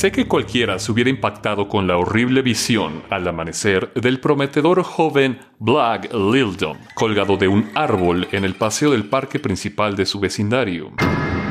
Sé 0.00 0.10
que 0.10 0.26
cualquiera 0.26 0.78
se 0.78 0.92
hubiera 0.92 1.10
impactado 1.10 1.68
con 1.68 1.86
la 1.86 1.98
horrible 1.98 2.40
visión 2.40 3.02
al 3.10 3.28
amanecer 3.28 3.92
del 3.92 4.18
prometedor 4.18 4.82
joven 4.82 5.40
Black 5.58 6.14
Lildon 6.14 6.78
colgado 6.94 7.36
de 7.36 7.48
un 7.48 7.70
árbol 7.74 8.26
en 8.32 8.46
el 8.46 8.54
paseo 8.54 8.92
del 8.92 9.10
parque 9.10 9.38
principal 9.38 9.96
de 9.96 10.06
su 10.06 10.18
vecindario. 10.18 10.92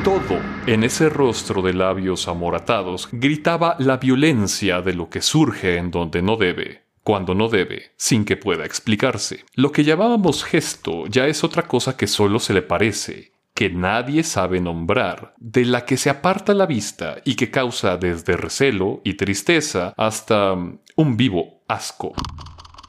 Todo 0.02 0.40
en 0.66 0.82
ese 0.82 1.08
rostro 1.08 1.62
de 1.62 1.74
labios 1.74 2.26
amoratados 2.26 3.08
gritaba 3.12 3.76
la 3.78 3.98
violencia 3.98 4.82
de 4.82 4.94
lo 4.94 5.08
que 5.08 5.22
surge 5.22 5.76
en 5.76 5.92
donde 5.92 6.20
no 6.20 6.36
debe, 6.36 6.82
cuando 7.04 7.36
no 7.36 7.48
debe, 7.48 7.92
sin 7.96 8.24
que 8.24 8.36
pueda 8.36 8.66
explicarse. 8.66 9.44
Lo 9.54 9.70
que 9.70 9.84
llamábamos 9.84 10.42
gesto 10.42 11.06
ya 11.06 11.28
es 11.28 11.44
otra 11.44 11.68
cosa 11.68 11.96
que 11.96 12.08
solo 12.08 12.40
se 12.40 12.52
le 12.52 12.62
parece, 12.62 13.30
que 13.60 13.68
nadie 13.68 14.22
sabe 14.22 14.58
nombrar, 14.58 15.34
de 15.36 15.66
la 15.66 15.84
que 15.84 15.98
se 15.98 16.08
aparta 16.08 16.54
la 16.54 16.64
vista 16.64 17.20
y 17.26 17.34
que 17.34 17.50
causa 17.50 17.98
desde 17.98 18.34
recelo 18.38 19.02
y 19.04 19.18
tristeza 19.18 19.92
hasta 19.98 20.54
mm, 20.54 20.78
un 20.96 21.16
vivo 21.18 21.60
asco. 21.68 22.14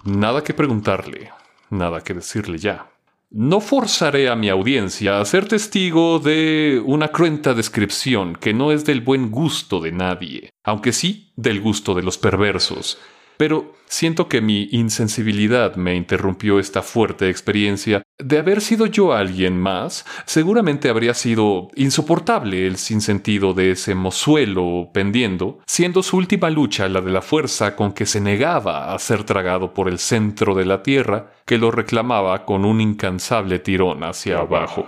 Nada 0.05 0.45
que 0.45 0.53
preguntarle, 0.53 1.30
nada 1.71 1.99
que 1.99 2.13
decirle 2.13 2.57
ya. 2.57 2.89
No 3.31 3.59
forzaré 3.59 4.30
a 4.30 4.38
mi 4.38 4.47
audiencia 4.47 5.19
a 5.19 5.25
ser 5.25 5.45
testigo 5.45 6.19
de 6.19 6.81
una 6.85 7.09
cruenta 7.09 7.53
descripción 7.53 8.38
que 8.38 8.53
no 8.53 8.72
es 8.72 8.85
del 8.85 9.02
buen 9.02 9.30
gusto 9.30 9.81
de 9.81 9.91
nadie, 9.91 10.52
aunque 10.63 10.94
sí 10.94 11.33
del 11.35 11.59
gusto 11.59 11.95
de 11.95 12.03
los 12.03 12.17
perversos, 12.17 12.97
pero 13.42 13.73
siento 13.88 14.30
que 14.30 14.39
mi 14.39 14.70
insensibilidad 14.72 15.75
me 15.75 15.95
interrumpió 15.95 16.59
esta 16.59 16.84
fuerte 16.84 17.28
experiencia. 17.28 18.03
De 18.20 18.38
haber 18.38 18.61
sido 18.61 18.86
yo 18.86 19.14
alguien 19.14 19.59
más, 19.59 20.06
seguramente 20.28 20.89
habría 20.89 21.16
sido 21.16 21.69
insoportable 21.75 22.67
el 22.67 22.78
sinsentido 22.78 23.56
de 23.56 23.72
ese 23.72 23.95
mozuelo 23.95 24.92
pendiendo, 24.94 25.58
siendo 25.66 26.03
su 26.03 26.17
última 26.17 26.52
lucha 26.52 26.88
la 26.88 27.02
de 27.02 27.09
la 27.09 27.23
fuerza 27.23 27.75
con 27.75 27.94
que 27.94 28.06
se 28.06 28.22
negaba 28.22 28.94
a 28.94 29.00
ser 29.00 29.23
tragado 29.23 29.73
por 29.73 29.89
el 29.89 29.97
centro 29.97 30.53
de 30.53 30.66
la 30.66 30.84
tierra, 30.84 31.31
que 31.44 31.58
lo 31.58 31.72
reclamaba 31.72 32.45
con 32.45 32.64
un 32.64 32.80
incansable 32.80 33.58
tirón 33.58 34.03
hacia 34.03 34.38
abajo. 34.38 34.86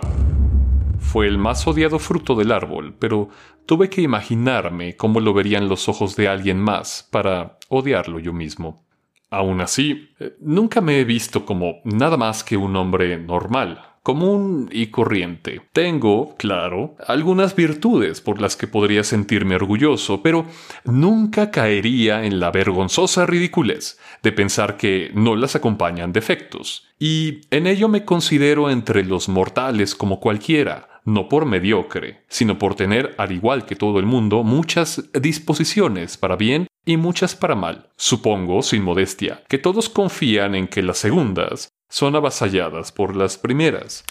Fue 1.10 1.26
el 1.28 1.38
más 1.38 1.66
odiado 1.66 1.98
fruto 1.98 2.34
del 2.34 2.50
árbol, 2.50 2.94
pero 2.98 3.28
tuve 3.66 3.88
que 3.88 4.02
imaginarme 4.02 4.96
cómo 4.96 5.20
lo 5.20 5.32
verían 5.32 5.68
los 5.68 5.88
ojos 5.88 6.16
de 6.16 6.28
alguien 6.28 6.58
más 6.58 7.08
para 7.10 7.58
odiarlo 7.68 8.18
yo 8.18 8.32
mismo. 8.32 8.84
Aún 9.30 9.60
así, 9.60 10.10
eh, 10.18 10.36
nunca 10.40 10.80
me 10.80 10.98
he 10.98 11.04
visto 11.04 11.44
como 11.46 11.76
nada 11.84 12.16
más 12.16 12.42
que 12.42 12.56
un 12.56 12.74
hombre 12.76 13.16
normal, 13.16 13.93
común 14.04 14.68
y 14.70 14.88
corriente. 14.88 15.62
Tengo, 15.72 16.36
claro, 16.36 16.94
algunas 17.08 17.56
virtudes 17.56 18.20
por 18.20 18.38
las 18.38 18.54
que 18.54 18.68
podría 18.68 19.02
sentirme 19.02 19.56
orgulloso, 19.56 20.22
pero 20.22 20.44
nunca 20.84 21.50
caería 21.50 22.24
en 22.24 22.38
la 22.38 22.50
vergonzosa 22.50 23.24
ridiculez 23.24 23.98
de 24.22 24.30
pensar 24.30 24.76
que 24.76 25.10
no 25.14 25.36
las 25.36 25.56
acompañan 25.56 26.12
defectos. 26.12 26.86
Y 26.98 27.40
en 27.50 27.66
ello 27.66 27.88
me 27.88 28.04
considero 28.04 28.70
entre 28.70 29.04
los 29.04 29.30
mortales 29.30 29.94
como 29.94 30.20
cualquiera, 30.20 31.00
no 31.06 31.30
por 31.30 31.46
mediocre, 31.46 32.24
sino 32.28 32.58
por 32.58 32.74
tener, 32.74 33.14
al 33.16 33.32
igual 33.32 33.64
que 33.64 33.74
todo 33.74 33.98
el 33.98 34.06
mundo, 34.06 34.42
muchas 34.42 35.10
disposiciones 35.14 36.18
para 36.18 36.36
bien 36.36 36.66
y 36.84 36.98
muchas 36.98 37.34
para 37.34 37.54
mal. 37.54 37.88
Supongo, 37.96 38.62
sin 38.62 38.82
modestia, 38.82 39.42
que 39.48 39.56
todos 39.56 39.88
confían 39.88 40.54
en 40.54 40.68
que 40.68 40.82
las 40.82 40.98
segundas 40.98 41.70
son 41.94 42.16
avasalladas 42.16 42.90
por 42.90 43.14
las 43.14 43.38
primeras. 43.38 44.02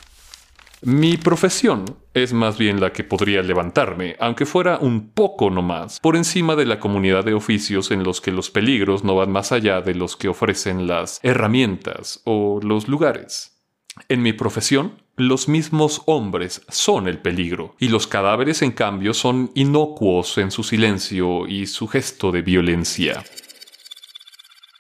Mi 0.84 1.18
profesión 1.18 1.84
es 2.14 2.32
más 2.32 2.58
bien 2.58 2.80
la 2.80 2.94
que 2.94 3.04
podría 3.04 3.42
levantarme, 3.42 4.16
aunque 4.22 4.46
fuera 4.46 4.78
un 4.78 5.10
poco 5.10 5.50
nomás, 5.50 6.00
por 6.00 6.16
encima 6.16 6.56
de 6.56 6.66
la 6.66 6.80
comunidad 6.80 7.26
de 7.26 7.34
oficios 7.34 7.92
en 7.92 8.06
los 8.06 8.22
que 8.22 8.32
los 8.32 8.50
peligros 8.50 9.04
no 9.04 9.16
van 9.16 9.34
más 9.34 9.52
allá 9.52 9.82
de 9.82 9.96
los 9.96 10.16
que 10.16 10.30
ofrecen 10.30 10.88
las 10.88 11.20
herramientas 11.24 12.22
o 12.24 12.62
los 12.64 12.88
lugares. 12.88 13.62
En 14.08 14.22
mi 14.22 14.32
profesión, 14.32 15.04
los 15.18 15.50
mismos 15.50 16.04
hombres 16.06 16.62
son 16.70 17.10
el 17.10 17.20
peligro, 17.20 17.76
y 17.80 17.90
los 17.90 18.08
cadáveres 18.08 18.62
en 18.62 18.72
cambio 18.72 19.14
son 19.14 19.52
inocuos 19.56 20.38
en 20.38 20.52
su 20.52 20.64
silencio 20.64 21.48
y 21.48 21.68
su 21.68 21.90
gesto 21.90 22.32
de 22.32 22.44
violencia. 22.44 23.26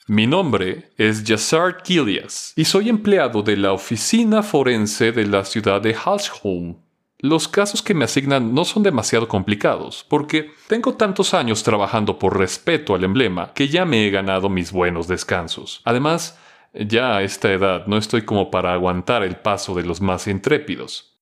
Mi 0.07 0.27
nombre 0.27 0.91
es 0.97 1.23
Yassar 1.23 1.81
Kilias 1.81 2.51
y 2.57 2.65
soy 2.65 2.89
empleado 2.89 3.41
de 3.41 3.55
la 3.55 3.71
oficina 3.71 4.43
forense 4.43 5.13
de 5.13 5.25
la 5.25 5.45
ciudad 5.45 5.79
de 5.79 5.95
Halsholm. 5.95 6.75
Los 7.19 7.47
casos 7.47 7.81
que 7.81 7.93
me 7.93 8.03
asignan 8.03 8.53
no 8.53 8.65
son 8.65 8.83
demasiado 8.83 9.29
complicados, 9.29 10.05
porque 10.09 10.51
tengo 10.67 10.95
tantos 10.95 11.33
años 11.33 11.63
trabajando 11.63 12.19
por 12.19 12.37
respeto 12.37 12.95
al 12.95 13.05
emblema 13.05 13.53
que 13.53 13.69
ya 13.69 13.85
me 13.85 14.05
he 14.05 14.09
ganado 14.09 14.49
mis 14.49 14.73
buenos 14.73 15.07
descansos. 15.07 15.81
Además, 15.85 16.37
ya 16.73 17.15
a 17.15 17.23
esta 17.23 17.53
edad 17.53 17.87
no 17.87 17.95
estoy 17.95 18.23
como 18.23 18.51
para 18.51 18.73
aguantar 18.73 19.23
el 19.23 19.37
paso 19.37 19.73
de 19.73 19.83
los 19.83 20.01
más 20.01 20.27
intrépidos. 20.27 21.17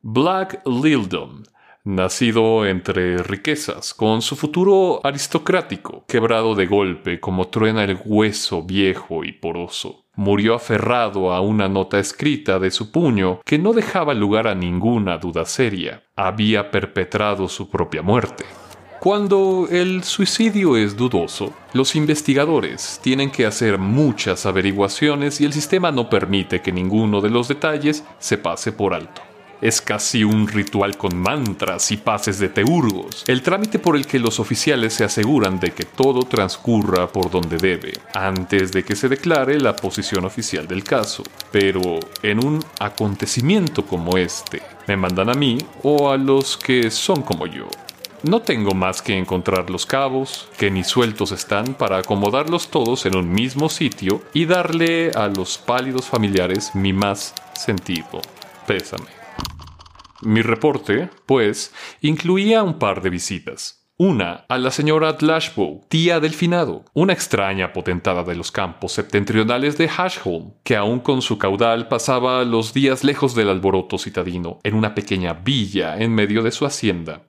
Black 0.00 0.62
Lildon 0.66 1.44
nacido 1.94 2.66
entre 2.66 3.18
riquezas, 3.18 3.94
con 3.94 4.22
su 4.22 4.36
futuro 4.36 5.00
aristocrático, 5.04 6.04
quebrado 6.06 6.54
de 6.54 6.66
golpe 6.66 7.20
como 7.20 7.48
truena 7.48 7.84
el 7.84 7.98
hueso 8.04 8.62
viejo 8.62 9.24
y 9.24 9.32
poroso. 9.32 10.04
Murió 10.16 10.54
aferrado 10.54 11.32
a 11.32 11.40
una 11.40 11.68
nota 11.68 11.98
escrita 11.98 12.58
de 12.58 12.70
su 12.70 12.90
puño 12.90 13.40
que 13.44 13.58
no 13.58 13.72
dejaba 13.72 14.14
lugar 14.14 14.46
a 14.46 14.54
ninguna 14.54 15.18
duda 15.18 15.44
seria. 15.44 16.04
Había 16.16 16.70
perpetrado 16.70 17.48
su 17.48 17.70
propia 17.70 18.02
muerte. 18.02 18.44
Cuando 19.00 19.66
el 19.70 20.04
suicidio 20.04 20.76
es 20.76 20.94
dudoso, 20.94 21.54
los 21.72 21.96
investigadores 21.96 23.00
tienen 23.02 23.30
que 23.30 23.46
hacer 23.46 23.78
muchas 23.78 24.44
averiguaciones 24.44 25.40
y 25.40 25.46
el 25.46 25.54
sistema 25.54 25.90
no 25.90 26.10
permite 26.10 26.60
que 26.60 26.70
ninguno 26.70 27.22
de 27.22 27.30
los 27.30 27.48
detalles 27.48 28.04
se 28.18 28.36
pase 28.36 28.72
por 28.72 28.92
alto. 28.92 29.22
Es 29.60 29.80
casi 29.82 30.24
un 30.24 30.48
ritual 30.48 30.96
con 30.96 31.16
mantras 31.16 31.90
y 31.90 31.98
pases 31.98 32.38
de 32.38 32.48
teurgos, 32.48 33.24
el 33.26 33.42
trámite 33.42 33.78
por 33.78 33.94
el 33.94 34.06
que 34.06 34.18
los 34.18 34.40
oficiales 34.40 34.94
se 34.94 35.04
aseguran 35.04 35.60
de 35.60 35.72
que 35.72 35.84
todo 35.84 36.22
transcurra 36.22 37.08
por 37.08 37.30
donde 37.30 37.58
debe, 37.58 37.92
antes 38.14 38.72
de 38.72 38.84
que 38.84 38.96
se 38.96 39.08
declare 39.08 39.60
la 39.60 39.76
posición 39.76 40.24
oficial 40.24 40.66
del 40.66 40.82
caso. 40.82 41.22
Pero 41.52 42.00
en 42.22 42.44
un 42.44 42.64
acontecimiento 42.78 43.84
como 43.84 44.16
este, 44.16 44.62
me 44.86 44.96
mandan 44.96 45.28
a 45.28 45.34
mí 45.34 45.58
o 45.82 46.10
a 46.10 46.16
los 46.16 46.56
que 46.56 46.90
son 46.90 47.22
como 47.22 47.46
yo. 47.46 47.68
No 48.22 48.40
tengo 48.40 48.74
más 48.74 49.00
que 49.00 49.16
encontrar 49.16 49.70
los 49.70 49.86
cabos, 49.86 50.48
que 50.58 50.70
ni 50.70 50.84
sueltos 50.84 51.32
están, 51.32 51.74
para 51.74 51.98
acomodarlos 51.98 52.68
todos 52.68 53.06
en 53.06 53.16
un 53.16 53.30
mismo 53.30 53.68
sitio 53.70 54.22
y 54.34 54.44
darle 54.44 55.10
a 55.12 55.28
los 55.28 55.56
pálidos 55.56 56.06
familiares 56.06 56.74
mi 56.74 56.92
más 56.92 57.34
sentido. 57.54 58.20
Pésame. 58.66 59.19
Mi 60.22 60.42
reporte, 60.42 61.08
pues, 61.26 61.72
incluía 62.00 62.62
un 62.62 62.78
par 62.78 63.00
de 63.00 63.10
visitas. 63.10 63.80
Una 63.96 64.46
a 64.48 64.56
la 64.56 64.70
señora 64.70 65.12
Dlashbow, 65.12 65.84
tía 65.88 66.20
del 66.20 66.32
finado, 66.32 66.86
una 66.94 67.12
extraña 67.12 67.74
potentada 67.74 68.24
de 68.24 68.34
los 68.34 68.50
campos 68.50 68.92
septentrionales 68.92 69.76
de 69.76 69.88
Hashholm, 69.88 70.54
que 70.64 70.76
aún 70.76 71.00
con 71.00 71.20
su 71.20 71.36
caudal 71.36 71.88
pasaba 71.88 72.42
los 72.44 72.72
días 72.72 73.04
lejos 73.04 73.34
del 73.34 73.50
alboroto 73.50 73.98
citadino, 73.98 74.58
en 74.62 74.74
una 74.74 74.94
pequeña 74.94 75.34
villa 75.34 75.98
en 75.98 76.14
medio 76.14 76.42
de 76.42 76.50
su 76.50 76.64
hacienda. 76.64 77.24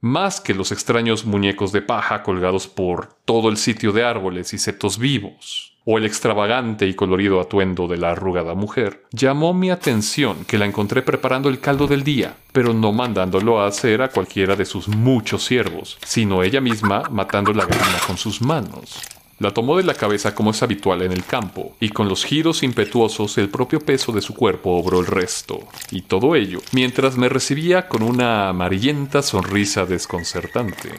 Más 0.00 0.40
que 0.40 0.54
los 0.54 0.72
extraños 0.72 1.26
muñecos 1.26 1.70
de 1.72 1.82
paja 1.82 2.22
colgados 2.22 2.66
por 2.66 3.12
todo 3.26 3.50
el 3.50 3.58
sitio 3.58 3.92
de 3.92 4.02
árboles 4.02 4.54
y 4.54 4.58
setos 4.58 4.98
vivos, 4.98 5.69
o 5.84 5.98
el 5.98 6.04
extravagante 6.04 6.86
y 6.86 6.94
colorido 6.94 7.40
atuendo 7.40 7.88
de 7.88 7.96
la 7.96 8.12
arrugada 8.12 8.54
mujer, 8.54 9.04
llamó 9.12 9.54
mi 9.54 9.70
atención 9.70 10.44
que 10.44 10.58
la 10.58 10.66
encontré 10.66 11.02
preparando 11.02 11.48
el 11.48 11.60
caldo 11.60 11.86
del 11.86 12.04
día, 12.04 12.36
pero 12.52 12.74
no 12.74 12.92
mandándolo 12.92 13.60
a 13.60 13.66
hacer 13.66 14.02
a 14.02 14.08
cualquiera 14.08 14.56
de 14.56 14.64
sus 14.64 14.88
muchos 14.88 15.44
siervos, 15.44 15.98
sino 16.04 16.42
ella 16.42 16.60
misma 16.60 17.04
matando 17.10 17.52
la 17.52 17.66
gallina 17.66 17.98
con 18.06 18.16
sus 18.16 18.40
manos. 18.42 19.00
La 19.40 19.54
tomó 19.54 19.78
de 19.78 19.84
la 19.84 19.94
cabeza 19.94 20.34
como 20.34 20.50
es 20.50 20.62
habitual 20.62 21.00
en 21.00 21.12
el 21.12 21.24
campo, 21.24 21.74
y 21.80 21.88
con 21.88 22.10
los 22.10 22.26
giros 22.26 22.62
impetuosos 22.62 23.38
el 23.38 23.48
propio 23.48 23.80
peso 23.80 24.12
de 24.12 24.20
su 24.20 24.34
cuerpo 24.34 24.72
obró 24.72 25.00
el 25.00 25.06
resto. 25.06 25.60
Y 25.90 26.02
todo 26.02 26.36
ello, 26.36 26.60
mientras 26.72 27.16
me 27.16 27.30
recibía 27.30 27.88
con 27.88 28.02
una 28.02 28.50
amarillenta 28.50 29.22
sonrisa 29.22 29.86
desconcertante. 29.86 30.90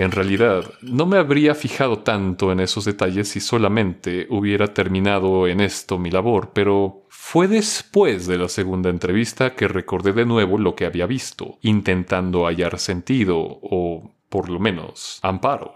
En 0.00 0.12
realidad, 0.12 0.64
no 0.80 1.04
me 1.04 1.18
habría 1.18 1.54
fijado 1.54 1.98
tanto 1.98 2.52
en 2.52 2.60
esos 2.60 2.86
detalles 2.86 3.28
si 3.28 3.38
solamente 3.38 4.26
hubiera 4.30 4.68
terminado 4.68 5.46
en 5.46 5.60
esto 5.60 5.98
mi 5.98 6.10
labor, 6.10 6.52
pero 6.54 7.04
fue 7.10 7.48
después 7.48 8.26
de 8.26 8.38
la 8.38 8.48
segunda 8.48 8.88
entrevista 8.88 9.54
que 9.54 9.68
recordé 9.68 10.14
de 10.14 10.24
nuevo 10.24 10.56
lo 10.56 10.74
que 10.74 10.86
había 10.86 11.04
visto, 11.04 11.58
intentando 11.60 12.46
hallar 12.46 12.78
sentido 12.78 13.36
o, 13.38 14.14
por 14.30 14.48
lo 14.48 14.58
menos, 14.58 15.18
amparo. 15.20 15.74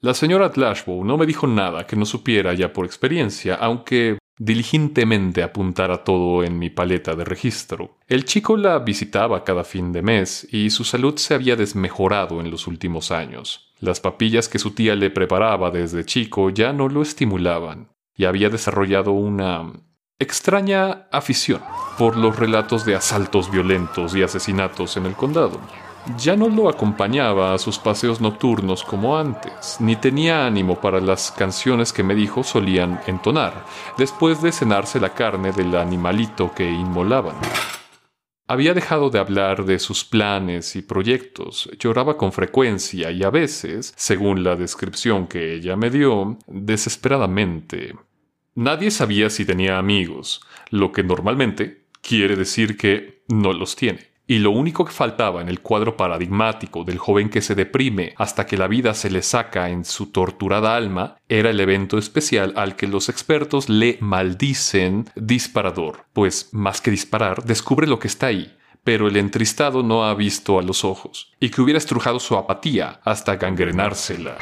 La 0.00 0.14
señora 0.14 0.50
Tlashbow 0.50 1.04
no 1.04 1.16
me 1.16 1.24
dijo 1.24 1.46
nada 1.46 1.86
que 1.86 1.94
no 1.94 2.06
supiera 2.06 2.52
ya 2.54 2.72
por 2.72 2.86
experiencia, 2.86 3.54
aunque 3.54 4.18
diligentemente 4.40 5.42
apuntara 5.42 6.02
todo 6.02 6.42
en 6.42 6.58
mi 6.58 6.70
paleta 6.70 7.14
de 7.14 7.26
registro. 7.26 7.98
El 8.08 8.24
chico 8.24 8.56
la 8.56 8.78
visitaba 8.78 9.44
cada 9.44 9.64
fin 9.64 9.92
de 9.92 10.00
mes 10.00 10.48
y 10.50 10.70
su 10.70 10.84
salud 10.84 11.18
se 11.18 11.34
había 11.34 11.56
desmejorado 11.56 12.40
en 12.40 12.50
los 12.50 12.66
últimos 12.66 13.10
años. 13.10 13.74
Las 13.80 14.00
papillas 14.00 14.48
que 14.48 14.58
su 14.58 14.70
tía 14.70 14.96
le 14.96 15.10
preparaba 15.10 15.70
desde 15.70 16.06
chico 16.06 16.48
ya 16.48 16.72
no 16.72 16.88
lo 16.88 17.02
estimulaban 17.02 17.90
y 18.16 18.24
había 18.24 18.48
desarrollado 18.48 19.12
una 19.12 19.72
extraña 20.18 21.06
afición 21.12 21.60
por 21.98 22.16
los 22.16 22.38
relatos 22.38 22.86
de 22.86 22.94
asaltos 22.94 23.50
violentos 23.50 24.14
y 24.14 24.22
asesinatos 24.22 24.96
en 24.96 25.04
el 25.04 25.12
condado 25.12 25.60
ya 26.18 26.36
no 26.36 26.48
lo 26.48 26.68
acompañaba 26.68 27.54
a 27.54 27.58
sus 27.58 27.78
paseos 27.78 28.20
nocturnos 28.20 28.84
como 28.84 29.18
antes, 29.18 29.76
ni 29.80 29.96
tenía 29.96 30.46
ánimo 30.46 30.80
para 30.80 31.00
las 31.00 31.30
canciones 31.30 31.92
que 31.92 32.02
me 32.02 32.14
dijo 32.14 32.42
solían 32.42 33.00
entonar, 33.06 33.64
después 33.98 34.42
de 34.42 34.52
cenarse 34.52 35.00
la 35.00 35.14
carne 35.14 35.52
del 35.52 35.76
animalito 35.76 36.52
que 36.54 36.70
inmolaban. 36.70 37.36
Había 38.46 38.74
dejado 38.74 39.10
de 39.10 39.20
hablar 39.20 39.64
de 39.64 39.78
sus 39.78 40.04
planes 40.04 40.74
y 40.74 40.82
proyectos, 40.82 41.70
lloraba 41.78 42.16
con 42.16 42.32
frecuencia 42.32 43.12
y 43.12 43.22
a 43.22 43.30
veces, 43.30 43.94
según 43.96 44.42
la 44.42 44.56
descripción 44.56 45.28
que 45.28 45.54
ella 45.54 45.76
me 45.76 45.90
dio, 45.90 46.36
desesperadamente. 46.48 47.94
Nadie 48.56 48.90
sabía 48.90 49.30
si 49.30 49.44
tenía 49.44 49.78
amigos, 49.78 50.40
lo 50.70 50.90
que 50.90 51.04
normalmente 51.04 51.86
quiere 52.02 52.34
decir 52.34 52.76
que 52.76 53.22
no 53.28 53.52
los 53.52 53.76
tiene 53.76 54.09
y 54.30 54.38
lo 54.38 54.52
único 54.52 54.84
que 54.84 54.92
faltaba 54.92 55.40
en 55.40 55.48
el 55.48 55.58
cuadro 55.58 55.96
paradigmático 55.96 56.84
del 56.84 56.98
joven 56.98 57.30
que 57.30 57.42
se 57.42 57.56
deprime 57.56 58.14
hasta 58.16 58.46
que 58.46 58.56
la 58.56 58.68
vida 58.68 58.94
se 58.94 59.10
le 59.10 59.22
saca 59.22 59.70
en 59.70 59.84
su 59.84 60.12
torturada 60.12 60.76
alma 60.76 61.16
era 61.28 61.50
el 61.50 61.58
evento 61.58 61.98
especial 61.98 62.52
al 62.54 62.76
que 62.76 62.86
los 62.86 63.08
expertos 63.08 63.68
le 63.68 63.98
maldicen 64.00 65.06
disparador, 65.16 66.04
pues 66.12 66.48
más 66.52 66.80
que 66.80 66.92
disparar, 66.92 67.42
descubre 67.42 67.88
lo 67.88 67.98
que 67.98 68.06
está 68.06 68.28
ahí, 68.28 68.56
pero 68.84 69.08
el 69.08 69.16
entristado 69.16 69.82
no 69.82 70.04
ha 70.04 70.14
visto 70.14 70.60
a 70.60 70.62
los 70.62 70.84
ojos, 70.84 71.32
y 71.40 71.50
que 71.50 71.60
hubiera 71.60 71.78
estrujado 71.78 72.20
su 72.20 72.36
apatía 72.36 73.00
hasta 73.02 73.34
gangrenársela. 73.34 74.36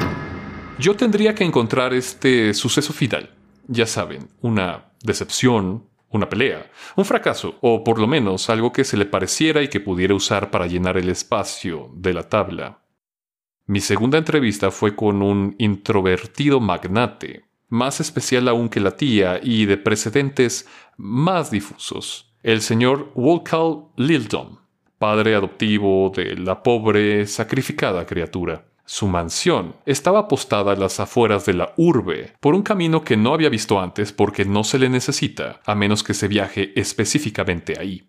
Yo 0.79 0.97
tendría 0.97 1.35
que 1.35 1.45
encontrar 1.45 1.95
este 1.95 2.53
suceso 2.53 2.93
final, 2.93 3.31
ya 3.69 3.87
saben, 3.87 4.29
una 4.43 4.93
decepción, 5.03 5.89
una 6.11 6.29
pelea, 6.29 6.71
un 6.97 7.05
fracaso, 7.05 7.59
o 7.61 7.85
por 7.85 7.99
lo 7.99 8.07
menos 8.07 8.49
algo 8.51 8.73
que 8.73 8.85
se 8.85 8.97
le 8.97 9.07
pareciera 9.07 9.63
y 9.63 9.69
que 9.69 9.81
pudiera 9.81 10.15
usar 10.15 10.51
para 10.51 10.67
llenar 10.67 10.97
el 10.97 11.09
espacio 11.09 11.91
de 11.95 12.15
la 12.15 12.29
tabla. 12.29 12.83
Mi 13.67 13.81
segunda 13.81 14.17
entrevista 14.17 14.71
fue 14.71 14.97
con 14.97 15.21
un 15.23 15.55
introvertido 15.59 16.61
magnate, 16.61 17.45
más 17.69 18.01
especial 18.01 18.49
aún 18.49 18.71
que 18.71 18.81
la 18.81 18.97
tía 18.97 19.41
y 19.43 19.67
de 19.67 19.77
precedentes 19.77 20.67
más 20.97 21.51
difusos, 21.51 22.35
el 22.43 22.63
señor 22.63 23.13
Wolcott 23.15 23.93
Lildon, 23.97 24.59
padre 24.99 25.35
adoptivo 25.35 26.11
de 26.15 26.37
la 26.37 26.63
pobre, 26.63 27.27
sacrificada 27.27 28.07
criatura. 28.07 28.68
Su 28.91 29.07
mansión 29.07 29.77
estaba 29.85 30.21
apostada 30.21 30.73
a 30.73 30.75
las 30.75 30.99
afueras 30.99 31.45
de 31.45 31.53
la 31.53 31.75
urbe, 31.77 32.33
por 32.41 32.55
un 32.55 32.63
camino 32.63 33.05
que 33.05 33.19
no 33.19 33.35
había 33.35 33.51
visto 33.51 33.79
antes 33.79 34.15
porque 34.15 34.47
no 34.47 34.65
se 34.65 34.79
le 34.79 34.89
necesita, 34.89 35.61
a 35.67 35.75
menos 35.75 36.03
que 36.03 36.15
se 36.15 36.27
viaje 36.27 36.73
específicamente 36.75 37.79
ahí. 37.79 38.09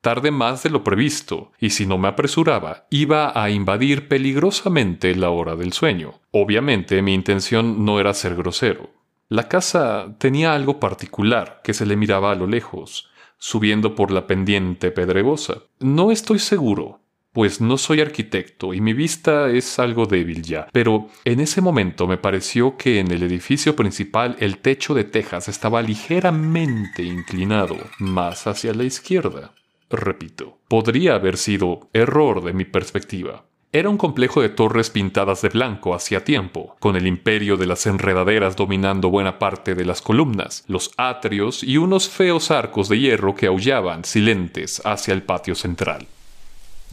Tardé 0.00 0.30
más 0.30 0.62
de 0.62 0.70
lo 0.70 0.84
previsto, 0.84 1.50
y 1.58 1.70
si 1.70 1.84
no 1.84 1.98
me 1.98 2.06
apresuraba, 2.06 2.86
iba 2.90 3.32
a 3.34 3.50
invadir 3.50 4.06
peligrosamente 4.06 5.16
la 5.16 5.30
hora 5.30 5.56
del 5.56 5.72
sueño. 5.72 6.20
Obviamente 6.30 7.02
mi 7.02 7.12
intención 7.12 7.84
no 7.84 7.98
era 7.98 8.14
ser 8.14 8.36
grosero. 8.36 8.90
La 9.28 9.48
casa 9.48 10.14
tenía 10.18 10.54
algo 10.54 10.78
particular 10.78 11.60
que 11.64 11.74
se 11.74 11.86
le 11.86 11.96
miraba 11.96 12.30
a 12.30 12.36
lo 12.36 12.46
lejos, 12.46 13.10
subiendo 13.36 13.96
por 13.96 14.12
la 14.12 14.28
pendiente 14.28 14.92
pedregosa. 14.92 15.62
No 15.80 16.12
estoy 16.12 16.38
seguro, 16.38 17.00
pues 17.32 17.60
no 17.60 17.78
soy 17.78 18.00
arquitecto 18.00 18.74
y 18.74 18.80
mi 18.80 18.92
vista 18.92 19.50
es 19.50 19.78
algo 19.78 20.06
débil 20.06 20.42
ya, 20.42 20.68
pero 20.72 21.08
en 21.24 21.40
ese 21.40 21.60
momento 21.60 22.06
me 22.06 22.18
pareció 22.18 22.76
que 22.76 22.98
en 22.98 23.10
el 23.12 23.22
edificio 23.22 23.76
principal 23.76 24.36
el 24.40 24.58
techo 24.58 24.94
de 24.94 25.04
tejas 25.04 25.48
estaba 25.48 25.82
ligeramente 25.82 27.02
inclinado 27.02 27.76
más 27.98 28.46
hacia 28.46 28.74
la 28.74 28.84
izquierda. 28.84 29.52
Repito, 29.90 30.58
podría 30.68 31.14
haber 31.14 31.36
sido 31.36 31.88
error 31.92 32.44
de 32.44 32.52
mi 32.52 32.64
perspectiva. 32.64 33.44
Era 33.72 33.88
un 33.88 33.98
complejo 33.98 34.42
de 34.42 34.48
torres 34.48 34.90
pintadas 34.90 35.42
de 35.42 35.48
blanco 35.48 35.94
hacía 35.94 36.24
tiempo, 36.24 36.74
con 36.80 36.96
el 36.96 37.06
imperio 37.06 37.56
de 37.56 37.66
las 37.66 37.86
enredaderas 37.86 38.56
dominando 38.56 39.10
buena 39.10 39.38
parte 39.38 39.76
de 39.76 39.84
las 39.84 40.02
columnas, 40.02 40.64
los 40.66 40.90
atrios 40.96 41.62
y 41.62 41.76
unos 41.76 42.08
feos 42.08 42.50
arcos 42.50 42.88
de 42.88 42.98
hierro 42.98 43.36
que 43.36 43.46
aullaban 43.46 44.04
silentes 44.04 44.82
hacia 44.84 45.14
el 45.14 45.22
patio 45.22 45.54
central. 45.54 46.08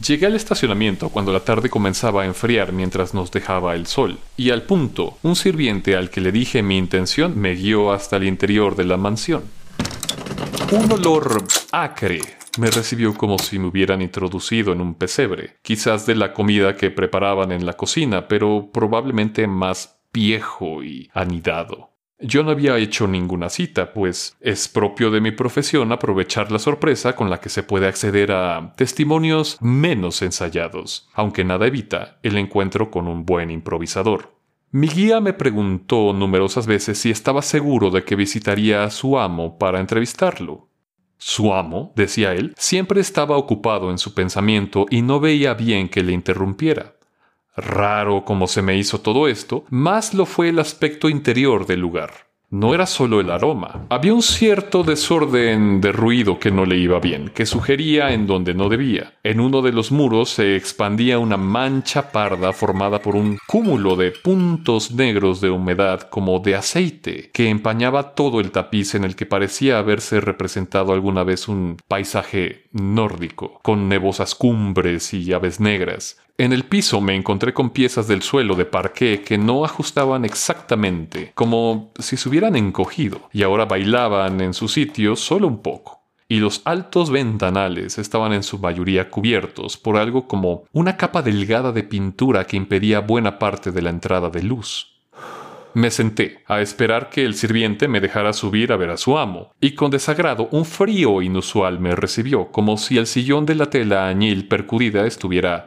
Llegué 0.06 0.26
al 0.26 0.36
estacionamiento 0.36 1.08
cuando 1.08 1.32
la 1.32 1.40
tarde 1.40 1.68
comenzaba 1.68 2.22
a 2.22 2.26
enfriar 2.26 2.72
mientras 2.72 3.14
nos 3.14 3.32
dejaba 3.32 3.74
el 3.74 3.86
sol, 3.86 4.18
y 4.36 4.50
al 4.50 4.62
punto, 4.62 5.18
un 5.22 5.34
sirviente 5.34 5.96
al 5.96 6.08
que 6.08 6.20
le 6.20 6.30
dije 6.30 6.62
mi 6.62 6.78
intención 6.78 7.36
me 7.36 7.54
guió 7.54 7.90
hasta 7.90 8.16
el 8.16 8.24
interior 8.24 8.76
de 8.76 8.84
la 8.84 8.96
mansión. 8.96 9.42
Un 10.70 10.92
olor 10.92 11.42
acre 11.72 12.20
me 12.58 12.70
recibió 12.70 13.12
como 13.14 13.38
si 13.38 13.58
me 13.58 13.66
hubieran 13.66 14.00
introducido 14.00 14.72
en 14.72 14.80
un 14.80 14.94
pesebre, 14.94 15.56
quizás 15.62 16.06
de 16.06 16.14
la 16.14 16.32
comida 16.32 16.76
que 16.76 16.90
preparaban 16.90 17.50
en 17.50 17.66
la 17.66 17.72
cocina, 17.72 18.28
pero 18.28 18.70
probablemente 18.72 19.48
más 19.48 19.98
viejo 20.12 20.84
y 20.84 21.10
anidado. 21.12 21.90
Yo 22.20 22.42
no 22.42 22.50
había 22.50 22.76
hecho 22.78 23.06
ninguna 23.06 23.48
cita, 23.48 23.92
pues 23.92 24.36
es 24.40 24.66
propio 24.66 25.12
de 25.12 25.20
mi 25.20 25.30
profesión 25.30 25.92
aprovechar 25.92 26.50
la 26.50 26.58
sorpresa 26.58 27.14
con 27.14 27.30
la 27.30 27.40
que 27.40 27.48
se 27.48 27.62
puede 27.62 27.86
acceder 27.86 28.32
a 28.32 28.72
testimonios 28.76 29.56
menos 29.60 30.20
ensayados, 30.22 31.08
aunque 31.14 31.44
nada 31.44 31.68
evita 31.68 32.18
el 32.24 32.36
encuentro 32.36 32.90
con 32.90 33.06
un 33.06 33.24
buen 33.24 33.52
improvisador. 33.52 34.34
Mi 34.72 34.88
guía 34.88 35.20
me 35.20 35.32
preguntó 35.32 36.12
numerosas 36.12 36.66
veces 36.66 36.98
si 36.98 37.10
estaba 37.10 37.40
seguro 37.40 37.90
de 37.90 38.02
que 38.02 38.16
visitaría 38.16 38.82
a 38.82 38.90
su 38.90 39.16
amo 39.16 39.56
para 39.56 39.78
entrevistarlo. 39.78 40.68
Su 41.18 41.54
amo, 41.54 41.92
decía 41.94 42.32
él, 42.32 42.52
siempre 42.58 43.00
estaba 43.00 43.36
ocupado 43.36 43.92
en 43.92 43.98
su 43.98 44.14
pensamiento 44.14 44.86
y 44.90 45.02
no 45.02 45.20
veía 45.20 45.54
bien 45.54 45.88
que 45.88 46.02
le 46.02 46.12
interrumpiera. 46.12 46.97
Raro 47.60 48.24
como 48.24 48.46
se 48.46 48.62
me 48.62 48.76
hizo 48.76 49.00
todo 49.00 49.28
esto, 49.28 49.64
más 49.70 50.14
lo 50.14 50.26
fue 50.26 50.48
el 50.48 50.58
aspecto 50.58 51.08
interior 51.08 51.66
del 51.66 51.80
lugar. 51.80 52.28
No 52.50 52.72
era 52.72 52.86
solo 52.86 53.20
el 53.20 53.30
aroma, 53.30 53.84
había 53.90 54.14
un 54.14 54.22
cierto 54.22 54.82
desorden 54.82 55.82
de 55.82 55.92
ruido 55.92 56.38
que 56.38 56.50
no 56.50 56.64
le 56.64 56.78
iba 56.78 56.98
bien, 56.98 57.30
que 57.34 57.44
sugería 57.44 58.14
en 58.14 58.26
donde 58.26 58.54
no 58.54 58.70
debía. 58.70 59.12
En 59.22 59.38
uno 59.38 59.60
de 59.60 59.70
los 59.70 59.92
muros 59.92 60.30
se 60.30 60.56
expandía 60.56 61.18
una 61.18 61.36
mancha 61.36 62.10
parda 62.10 62.54
formada 62.54 63.02
por 63.02 63.16
un 63.16 63.36
cúmulo 63.46 63.96
de 63.96 64.12
puntos 64.12 64.92
negros 64.92 65.42
de 65.42 65.50
humedad 65.50 66.08
como 66.08 66.38
de 66.38 66.54
aceite, 66.54 67.30
que 67.34 67.50
empañaba 67.50 68.14
todo 68.14 68.40
el 68.40 68.50
tapiz 68.50 68.94
en 68.94 69.04
el 69.04 69.14
que 69.14 69.26
parecía 69.26 69.78
haberse 69.78 70.18
representado 70.18 70.94
alguna 70.94 71.24
vez 71.24 71.48
un 71.48 71.76
paisaje 71.86 72.70
nórdico, 72.72 73.60
con 73.62 73.90
nevosas 73.90 74.34
cumbres 74.34 75.12
y 75.12 75.34
aves 75.34 75.60
negras. 75.60 76.16
En 76.40 76.52
el 76.52 76.62
piso 76.62 77.00
me 77.00 77.16
encontré 77.16 77.52
con 77.52 77.70
piezas 77.70 78.06
del 78.06 78.22
suelo 78.22 78.54
de 78.54 78.64
parqué 78.64 79.22
que 79.22 79.36
no 79.36 79.64
ajustaban 79.64 80.24
exactamente, 80.24 81.32
como 81.34 81.90
si 81.98 82.16
se 82.16 82.28
hubieran 82.28 82.54
encogido, 82.54 83.28
y 83.32 83.42
ahora 83.42 83.64
bailaban 83.64 84.40
en 84.40 84.54
su 84.54 84.68
sitio 84.68 85.16
solo 85.16 85.48
un 85.48 85.62
poco. 85.62 86.04
Y 86.28 86.38
los 86.38 86.62
altos 86.64 87.10
ventanales 87.10 87.98
estaban 87.98 88.32
en 88.32 88.44
su 88.44 88.60
mayoría 88.60 89.10
cubiertos 89.10 89.76
por 89.76 89.96
algo 89.96 90.28
como 90.28 90.62
una 90.70 90.96
capa 90.96 91.22
delgada 91.22 91.72
de 91.72 91.82
pintura 91.82 92.46
que 92.46 92.56
impedía 92.56 93.00
buena 93.00 93.40
parte 93.40 93.72
de 93.72 93.82
la 93.82 93.90
entrada 93.90 94.30
de 94.30 94.44
luz. 94.44 94.92
Me 95.74 95.90
senté 95.90 96.44
a 96.46 96.60
esperar 96.60 97.10
que 97.10 97.24
el 97.24 97.34
sirviente 97.34 97.88
me 97.88 98.00
dejara 98.00 98.32
subir 98.32 98.72
a 98.72 98.76
ver 98.76 98.90
a 98.90 98.96
su 98.96 99.18
amo, 99.18 99.50
y 99.60 99.72
con 99.72 99.90
desagrado 99.90 100.48
un 100.52 100.64
frío 100.64 101.20
inusual 101.20 101.80
me 101.80 101.96
recibió, 101.96 102.52
como 102.52 102.76
si 102.76 102.96
el 102.96 103.08
sillón 103.08 103.44
de 103.44 103.56
la 103.56 103.70
tela 103.70 104.06
añil 104.06 104.46
percudida 104.46 105.04
estuviera 105.04 105.66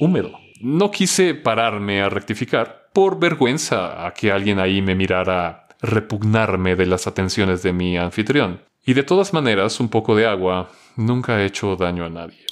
húmedo. 0.00 0.32
No 0.60 0.90
quise 0.90 1.34
pararme 1.34 2.02
a 2.02 2.08
rectificar 2.08 2.88
por 2.92 3.20
vergüenza 3.20 4.06
a 4.06 4.12
que 4.12 4.32
alguien 4.32 4.58
ahí 4.58 4.82
me 4.82 4.94
mirara 4.94 5.68
repugnarme 5.80 6.74
de 6.74 6.86
las 6.86 7.06
atenciones 7.06 7.62
de 7.62 7.72
mi 7.72 7.96
anfitrión. 7.96 8.62
Y 8.84 8.94
de 8.94 9.02
todas 9.02 9.32
maneras, 9.32 9.78
un 9.78 9.88
poco 9.88 10.16
de 10.16 10.26
agua 10.26 10.70
nunca 10.96 11.36
ha 11.36 11.44
hecho 11.44 11.76
daño 11.76 12.04
a 12.04 12.10
nadie. 12.10 12.44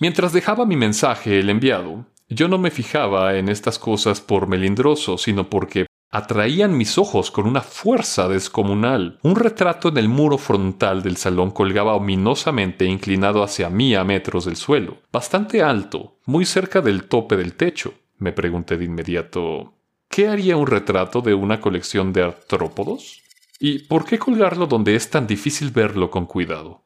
Mientras 0.00 0.32
dejaba 0.32 0.66
mi 0.66 0.76
mensaje 0.76 1.38
el 1.38 1.48
enviado, 1.48 2.04
yo 2.28 2.48
no 2.48 2.58
me 2.58 2.70
fijaba 2.70 3.36
en 3.36 3.48
estas 3.48 3.78
cosas 3.78 4.20
por 4.20 4.48
melindroso, 4.48 5.16
sino 5.16 5.48
porque 5.48 5.85
atraían 6.10 6.76
mis 6.76 6.98
ojos 6.98 7.30
con 7.30 7.46
una 7.46 7.60
fuerza 7.60 8.28
descomunal. 8.28 9.18
Un 9.22 9.36
retrato 9.36 9.88
en 9.88 9.98
el 9.98 10.08
muro 10.08 10.38
frontal 10.38 11.02
del 11.02 11.16
salón 11.16 11.50
colgaba 11.50 11.94
ominosamente 11.94 12.84
inclinado 12.84 13.42
hacia 13.42 13.68
mí 13.68 13.94
a 13.94 14.04
metros 14.04 14.44
del 14.44 14.56
suelo, 14.56 14.98
bastante 15.12 15.62
alto, 15.62 16.18
muy 16.24 16.44
cerca 16.44 16.80
del 16.80 17.04
tope 17.04 17.36
del 17.36 17.54
techo. 17.54 17.94
Me 18.18 18.32
pregunté 18.32 18.76
de 18.76 18.84
inmediato 18.84 19.74
¿Qué 20.08 20.28
haría 20.28 20.56
un 20.56 20.66
retrato 20.66 21.20
de 21.20 21.34
una 21.34 21.60
colección 21.60 22.12
de 22.12 22.22
artrópodos? 22.22 23.22
¿Y 23.58 23.80
por 23.80 24.04
qué 24.04 24.18
colgarlo 24.18 24.66
donde 24.66 24.94
es 24.94 25.10
tan 25.10 25.26
difícil 25.26 25.70
verlo 25.70 26.10
con 26.10 26.26
cuidado? 26.26 26.85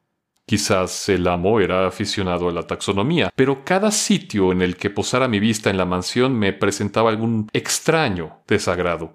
Quizás 0.51 1.09
el 1.09 1.29
amo 1.29 1.61
era 1.61 1.87
aficionado 1.87 2.49
a 2.49 2.53
la 2.53 2.65
taxonomía, 2.65 3.31
pero 3.37 3.65
cada 3.65 3.93
sitio 3.93 4.51
en 4.51 4.63
el 4.63 4.77
que 4.77 4.91
posara 4.91 5.29
mi 5.29 5.39
vista 5.39 5.71
en 5.71 5.77
la 5.77 5.85
mansión 5.85 6.37
me 6.37 6.53
presentaba 6.53 7.09
algún 7.09 7.49
extraño 7.53 8.39
desagrado. 8.49 9.15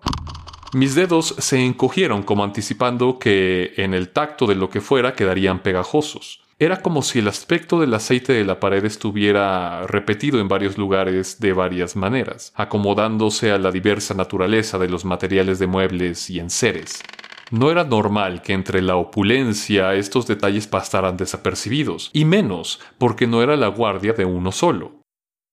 Mis 0.72 0.96
dedos 0.96 1.36
se 1.38 1.60
encogieron 1.60 2.24
como 2.24 2.46
anticipando 2.46 3.20
que 3.20 3.74
en 3.75 3.94
el 3.94 4.13
tacto 4.13 4.48
de 4.48 4.56
lo 4.56 4.70
que 4.70 4.80
fuera 4.80 5.13
quedarían 5.13 5.60
pegajosos. 5.60 6.39
Era 6.58 6.82
como 6.82 7.01
si 7.01 7.20
el 7.20 7.27
aspecto 7.27 7.82
del 7.82 7.94
aceite 7.94 8.32
de 8.32 8.46
la 8.46 8.62
pared 8.62 8.86
estuviera 8.86 9.86
repetido 9.88 10.39
en 10.39 10.48
varios 10.48 10.77
lugares 10.77 11.42
de 11.42 11.51
varias 11.51 11.98
maneras, 11.98 12.54
acomodándose 12.56 13.51
a 13.51 13.58
la 13.58 13.72
diversa 13.72 14.13
naturaleza 14.13 14.77
de 14.80 14.88
los 14.88 15.04
materiales 15.04 15.60
de 15.60 15.68
muebles 15.68 16.30
y 16.30 16.39
enseres. 16.39 17.04
No 17.51 17.69
era 17.69 17.83
normal 17.83 18.41
que 18.41 18.53
entre 18.53 18.81
la 18.81 18.95
opulencia 18.95 19.93
estos 19.93 20.25
detalles 20.25 20.67
pasaran 20.67 21.17
desapercibidos, 21.17 22.09
y 22.13 22.25
menos 22.25 22.79
porque 22.97 23.27
no 23.27 23.43
era 23.43 23.55
la 23.55 23.67
guardia 23.67 24.13
de 24.13 24.25
uno 24.25 24.51
solo. 24.51 25.01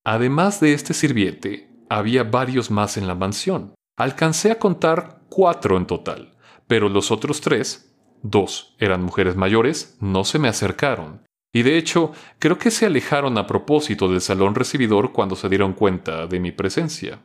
Además 0.04 0.60
de 0.60 0.72
este 0.72 0.94
sirviente, 0.94 1.70
había 1.88 2.24
varios 2.24 2.70
más 2.70 2.96
en 2.96 3.06
la 3.06 3.14
mansión. 3.14 3.74
Alcancé 3.98 4.50
a 4.50 4.58
contar 4.58 5.20
cuatro 5.28 5.76
en 5.76 5.86
total, 5.86 6.34
pero 6.66 6.88
los 6.88 7.10
otros 7.10 7.40
tres, 7.40 7.94
dos 8.22 8.74
eran 8.78 9.02
mujeres 9.02 9.36
mayores, 9.36 9.96
no 10.00 10.24
se 10.24 10.38
me 10.38 10.48
acercaron. 10.48 11.22
Y 11.54 11.62
de 11.62 11.76
hecho, 11.76 12.12
creo 12.38 12.58
que 12.58 12.70
se 12.70 12.86
alejaron 12.86 13.36
a 13.36 13.46
propósito 13.46 14.08
del 14.08 14.22
salón 14.22 14.54
recibidor 14.54 15.12
cuando 15.12 15.36
se 15.36 15.50
dieron 15.50 15.74
cuenta 15.74 16.26
de 16.26 16.40
mi 16.40 16.50
presencia. 16.50 17.20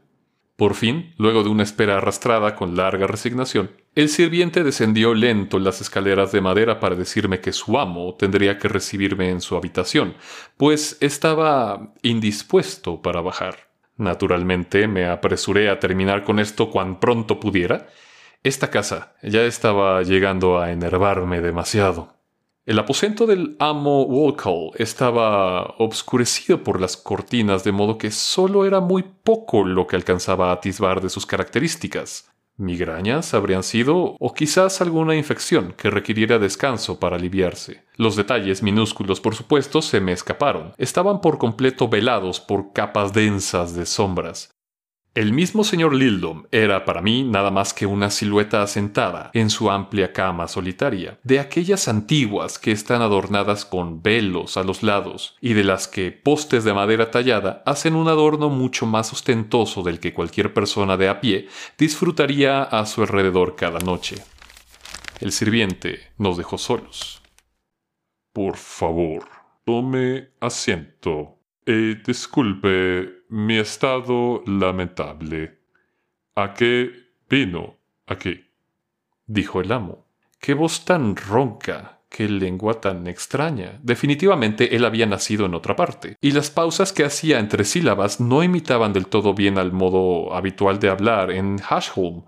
Por 0.58 0.74
fin, 0.74 1.14
luego 1.20 1.44
de 1.44 1.50
una 1.50 1.62
espera 1.62 1.98
arrastrada 1.98 2.56
con 2.56 2.76
larga 2.76 3.06
resignación, 3.06 3.70
el 3.94 4.10
sirviente 4.10 4.64
descendió 4.64 5.14
lento 5.14 5.60
las 5.60 5.82
escaleras 5.82 6.32
de 6.32 6.42
madera 6.42 6.80
para 6.80 6.96
decirme 6.96 7.42
que 7.42 7.54
su 7.54 7.78
amo 7.78 8.16
tendría 8.16 8.58
que 8.58 8.68
recibirme 8.68 9.30
en 9.30 9.40
su 9.40 9.56
habitación, 9.56 10.16
pues 10.58 10.98
estaba 11.00 11.94
indispuesto 12.02 13.04
para 13.04 13.22
bajar. 13.22 13.70
Naturalmente 13.98 14.88
me 14.88 15.08
apresuré 15.08 15.70
a 15.70 15.80
terminar 15.80 16.24
con 16.24 16.40
esto 16.40 16.72
cuan 16.72 17.00
pronto 17.00 17.40
pudiera. 17.40 17.90
Esta 18.42 18.72
casa 18.72 19.14
ya 19.22 19.44
estaba 19.44 20.02
llegando 20.02 20.60
a 20.60 20.72
enervarme 20.72 21.40
demasiado. 21.40 22.17
El 22.68 22.80
aposento 22.80 23.26
del 23.26 23.56
amo 23.60 24.04
Walcall 24.04 24.72
estaba 24.76 25.76
obscurecido 25.78 26.66
por 26.66 26.82
las 26.82 26.98
cortinas, 26.98 27.64
de 27.64 27.72
modo 27.72 27.98
que 27.98 28.12
solo 28.12 28.66
era 28.66 28.82
muy 28.82 29.06
poco 29.24 29.64
lo 29.64 29.88
que 29.88 29.96
alcanzaba 29.96 30.50
a 30.50 30.56
atisbar 30.56 31.00
de 31.00 31.10
sus 31.10 31.26
características. 31.26 32.30
Migrañas 32.58 33.34
habrían 33.34 33.64
sido, 33.64 34.18
o 34.20 34.34
quizás 34.34 34.82
alguna 34.82 35.16
infección 35.16 35.76
que 35.78 35.90
requiriera 35.90 36.40
descanso 36.40 37.00
para 37.00 37.16
aliviarse. 37.16 37.86
Los 37.96 38.18
detalles 38.18 38.62
minúsculos, 38.62 39.22
por 39.22 39.34
supuesto, 39.34 39.82
se 39.82 40.02
me 40.02 40.12
escaparon. 40.12 40.74
Estaban 40.78 41.22
por 41.22 41.38
completo 41.38 41.88
velados 41.88 42.42
por 42.42 42.74
capas 42.74 43.14
densas 43.14 43.76
de 43.76 43.86
sombras. 43.86 44.57
El 45.18 45.34
mismo 45.34 45.64
señor 45.64 45.96
Lildom 45.96 46.44
era 46.52 46.86
para 46.86 47.02
mí 47.02 47.24
nada 47.24 47.50
más 47.50 47.74
que 47.74 47.88
una 47.88 48.12
silueta 48.12 48.62
asentada 48.62 49.32
en 49.34 49.50
su 49.50 49.72
amplia 49.72 50.14
cama 50.14 50.48
solitaria, 50.48 51.18
de 51.24 51.40
aquellas 51.40 51.88
antiguas 51.88 52.60
que 52.60 52.72
están 52.72 53.02
adornadas 53.02 53.66
con 53.66 54.04
velos 54.04 54.58
a 54.58 54.64
los 54.64 54.84
lados 54.84 55.36
y 55.42 55.54
de 55.54 55.64
las 55.64 55.88
que 55.88 56.12
postes 56.12 56.66
de 56.66 56.76
madera 56.76 57.10
tallada 57.10 57.64
hacen 57.66 57.96
un 57.96 58.10
adorno 58.10 58.50
mucho 58.50 58.86
más 58.86 59.12
ostentoso 59.12 59.82
del 59.82 60.00
que 60.00 60.14
cualquier 60.14 60.54
persona 60.54 60.98
de 60.98 61.10
a 61.10 61.20
pie 61.20 61.48
disfrutaría 61.80 62.62
a 62.62 62.86
su 62.86 63.02
alrededor 63.02 63.56
cada 63.56 63.80
noche. 63.80 64.18
El 65.20 65.32
sirviente 65.32 66.12
nos 66.20 66.38
dejó 66.38 66.60
solos. 66.60 67.24
Por 68.34 68.56
favor, 68.56 69.28
tome 69.66 70.30
asiento, 70.40 71.40
eh, 71.66 71.96
disculpe 72.06 73.17
mi 73.30 73.58
estado 73.58 74.42
lamentable. 74.46 75.60
¿A 76.36 76.54
qué 76.54 76.92
vino 77.30 77.78
aquí? 78.06 78.46
dijo 79.26 79.60
el 79.60 79.72
amo. 79.72 80.06
Qué 80.40 80.54
voz 80.54 80.86
tan 80.86 81.16
ronca, 81.16 82.00
qué 82.10 82.30
lengua 82.30 82.80
tan 82.80 83.08
extraña. 83.08 83.80
Definitivamente 83.84 84.76
él 84.76 84.86
había 84.86 85.06
nacido 85.06 85.46
en 85.46 85.56
otra 85.56 85.76
parte, 85.76 86.16
y 86.22 86.32
las 86.32 86.50
pausas 86.50 86.94
que 86.94 87.04
hacía 87.04 87.40
entre 87.40 87.66
sílabas 87.66 88.22
no 88.22 88.44
imitaban 88.44 88.94
del 88.94 89.08
todo 89.08 89.34
bien 89.34 89.58
al 89.58 89.74
modo 89.74 90.34
habitual 90.34 90.80
de 90.80 90.90
hablar 90.90 91.32
en 91.32 91.58
Hashholm. 91.58 92.24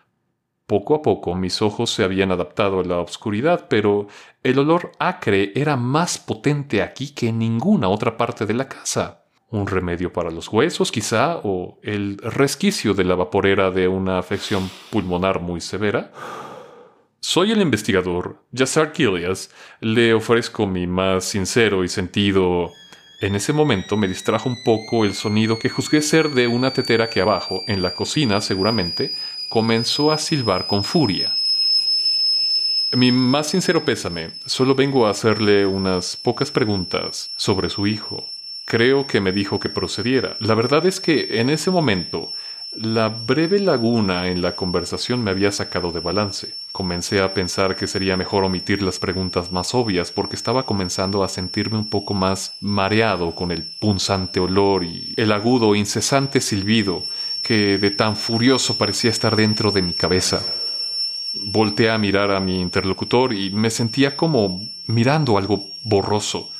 Poco 0.65 0.95
a 0.95 1.01
poco 1.01 1.33
mis 1.33 1.61
ojos 1.61 1.89
se 1.91 2.03
habían 2.03 2.31
adaptado 2.31 2.81
a 2.81 2.83
la 2.83 2.99
oscuridad, 2.99 3.67
pero 3.69 4.07
el 4.43 4.59
olor 4.59 4.91
acre 4.99 5.51
era 5.55 5.77
más 5.77 6.17
potente 6.17 6.81
aquí 6.81 7.13
que 7.13 7.29
en 7.29 7.39
ninguna 7.39 7.87
otra 7.87 8.17
parte 8.17 8.45
de 8.45 8.53
la 8.53 8.67
casa 8.67 9.18
un 9.51 9.67
remedio 9.67 10.13
para 10.13 10.31
los 10.31 10.47
huesos 10.49 10.91
quizá, 10.91 11.37
o 11.43 11.79
el 11.81 12.17
resquicio 12.19 12.93
de 12.93 13.03
la 13.03 13.15
vaporera 13.15 13.71
de 13.71 13.87
una 13.87 14.19
afección 14.19 14.69
pulmonar 14.91 15.41
muy 15.41 15.61
severa. 15.61 16.11
Soy 17.19 17.51
el 17.51 17.61
investigador, 17.61 18.41
Yassar 18.51 18.93
Kilias. 18.93 19.49
Le 19.81 20.13
ofrezco 20.13 20.65
mi 20.65 20.87
más 20.87 21.25
sincero 21.25 21.83
y 21.83 21.89
sentido. 21.89 22.71
En 23.21 23.35
ese 23.35 23.51
momento 23.51 23.97
me 23.97 24.07
distrajo 24.07 24.47
un 24.47 24.63
poco 24.63 25.03
el 25.03 25.13
sonido 25.13 25.59
que 25.59 25.69
juzgué 25.69 26.01
ser 26.01 26.29
de 26.29 26.47
una 26.47 26.71
tetera 26.71 27.09
que 27.09 27.19
abajo, 27.19 27.59
en 27.67 27.81
la 27.81 27.93
cocina 27.93 28.39
seguramente, 28.39 29.11
comenzó 29.49 30.11
a 30.11 30.17
silbar 30.17 30.67
con 30.67 30.83
furia. 30.83 31.33
Mi 32.93 33.11
más 33.11 33.47
sincero 33.47 33.83
pésame, 33.83 34.31
solo 34.45 34.73
vengo 34.73 35.05
a 35.05 35.11
hacerle 35.11 35.65
unas 35.65 36.15
pocas 36.15 36.49
preguntas 36.51 37.29
sobre 37.35 37.69
su 37.69 37.85
hijo. 37.85 38.25
Creo 38.69 39.07
que 39.07 39.19
me 39.19 39.31
dijo 39.31 39.59
que 39.59 39.67
procediera. 39.67 40.37
La 40.39 40.53
verdad 40.53 40.85
es 40.85 40.99
que 40.99 41.39
en 41.39 41.49
ese 41.49 41.71
momento 41.71 42.31
la 42.71 43.09
breve 43.09 43.59
laguna 43.59 44.27
en 44.27 44.43
la 44.43 44.55
conversación 44.55 45.23
me 45.23 45.31
había 45.31 45.51
sacado 45.51 45.91
de 45.91 46.01
balance. 46.01 46.53
Comencé 46.71 47.19
a 47.19 47.33
pensar 47.33 47.75
que 47.75 47.87
sería 47.87 48.15
mejor 48.15 48.43
omitir 48.43 48.83
las 48.83 48.99
preguntas 48.99 49.51
más 49.51 49.73
obvias 49.73 50.11
porque 50.11 50.35
estaba 50.35 50.67
comenzando 50.67 51.23
a 51.23 51.29
sentirme 51.29 51.79
un 51.79 51.89
poco 51.89 52.13
más 52.13 52.53
mareado 52.61 53.33
con 53.33 53.49
el 53.49 53.63
punzante 53.63 54.39
olor 54.39 54.83
y 54.83 55.15
el 55.17 55.31
agudo 55.31 55.73
incesante 55.73 56.39
silbido 56.39 57.03
que 57.41 57.79
de 57.79 57.89
tan 57.89 58.15
furioso 58.15 58.77
parecía 58.77 59.09
estar 59.09 59.35
dentro 59.35 59.71
de 59.71 59.81
mi 59.81 59.93
cabeza. 59.93 60.45
Volteé 61.33 61.89
a 61.89 61.97
mirar 61.97 62.29
a 62.29 62.39
mi 62.39 62.61
interlocutor 62.61 63.33
y 63.33 63.49
me 63.49 63.71
sentía 63.71 64.15
como 64.15 64.61
mirando 64.85 65.39
algo 65.39 65.65
borroso. 65.81 66.51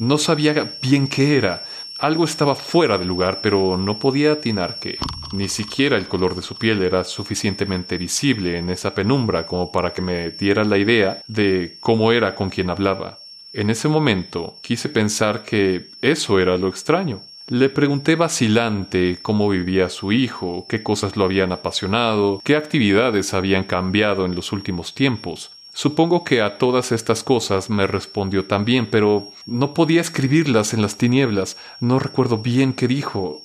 No 0.00 0.16
sabía 0.16 0.78
bien 0.80 1.06
qué 1.08 1.36
era. 1.36 1.62
Algo 1.98 2.24
estaba 2.24 2.54
fuera 2.54 2.96
de 2.96 3.04
lugar, 3.04 3.40
pero 3.42 3.76
no 3.76 3.98
podía 3.98 4.32
atinar 4.32 4.78
qué. 4.80 4.96
Ni 5.34 5.46
siquiera 5.46 5.98
el 5.98 6.08
color 6.08 6.34
de 6.34 6.40
su 6.40 6.54
piel 6.54 6.82
era 6.82 7.04
suficientemente 7.04 7.98
visible 7.98 8.56
en 8.56 8.70
esa 8.70 8.94
penumbra 8.94 9.44
como 9.44 9.70
para 9.70 9.92
que 9.92 10.00
me 10.00 10.30
diera 10.30 10.64
la 10.64 10.78
idea 10.78 11.22
de 11.28 11.76
cómo 11.80 12.12
era 12.12 12.34
con 12.34 12.48
quien 12.48 12.70
hablaba. 12.70 13.18
En 13.52 13.68
ese 13.68 13.88
momento 13.88 14.56
quise 14.62 14.88
pensar 14.88 15.42
que 15.42 15.90
eso 16.00 16.40
era 16.40 16.56
lo 16.56 16.68
extraño. 16.68 17.20
Le 17.48 17.68
pregunté 17.68 18.16
vacilante 18.16 19.18
cómo 19.20 19.50
vivía 19.50 19.90
su 19.90 20.12
hijo, 20.12 20.64
qué 20.66 20.82
cosas 20.82 21.18
lo 21.18 21.24
habían 21.24 21.52
apasionado, 21.52 22.40
qué 22.42 22.56
actividades 22.56 23.34
habían 23.34 23.64
cambiado 23.64 24.24
en 24.24 24.34
los 24.34 24.52
últimos 24.52 24.94
tiempos. 24.94 25.50
Supongo 25.72 26.24
que 26.24 26.42
a 26.42 26.58
todas 26.58 26.92
estas 26.92 27.22
cosas 27.22 27.70
me 27.70 27.86
respondió 27.86 28.46
también, 28.46 28.86
pero 28.86 29.32
no 29.46 29.72
podía 29.72 30.00
escribirlas 30.00 30.74
en 30.74 30.82
las 30.82 30.96
tinieblas. 30.96 31.56
No 31.80 31.98
recuerdo 31.98 32.38
bien 32.38 32.72
qué 32.72 32.88
dijo. 32.88 33.42